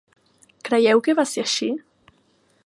[0.69, 1.71] Creieu que va ser així?